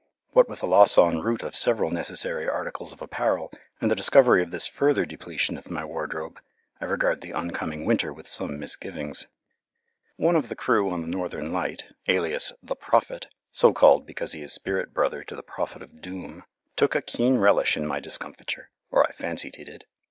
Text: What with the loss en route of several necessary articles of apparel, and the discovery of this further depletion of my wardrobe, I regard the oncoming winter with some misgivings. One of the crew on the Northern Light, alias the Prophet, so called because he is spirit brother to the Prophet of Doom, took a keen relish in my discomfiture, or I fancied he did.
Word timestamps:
What 0.31 0.49
with 0.49 0.61
the 0.61 0.65
loss 0.65 0.97
en 0.97 1.19
route 1.21 1.43
of 1.43 1.55
several 1.55 1.91
necessary 1.91 2.49
articles 2.49 2.91
of 2.91 3.03
apparel, 3.03 3.53
and 3.79 3.91
the 3.91 3.95
discovery 3.95 4.41
of 4.41 4.49
this 4.49 4.65
further 4.65 5.05
depletion 5.05 5.59
of 5.59 5.69
my 5.69 5.85
wardrobe, 5.85 6.39
I 6.79 6.85
regard 6.85 7.21
the 7.21 7.33
oncoming 7.33 7.85
winter 7.85 8.11
with 8.11 8.25
some 8.25 8.57
misgivings. 8.57 9.27
One 10.17 10.35
of 10.35 10.49
the 10.49 10.55
crew 10.55 10.89
on 10.89 11.01
the 11.03 11.07
Northern 11.07 11.53
Light, 11.53 11.83
alias 12.07 12.51
the 12.63 12.75
Prophet, 12.75 13.27
so 13.51 13.73
called 13.73 14.07
because 14.07 14.31
he 14.31 14.41
is 14.41 14.51
spirit 14.53 14.91
brother 14.91 15.23
to 15.23 15.35
the 15.35 15.43
Prophet 15.43 15.83
of 15.83 16.01
Doom, 16.01 16.45
took 16.75 16.95
a 16.95 17.03
keen 17.03 17.37
relish 17.37 17.77
in 17.77 17.85
my 17.85 17.99
discomfiture, 17.99 18.71
or 18.89 19.05
I 19.07 19.11
fancied 19.11 19.57
he 19.57 19.63
did. 19.63 19.85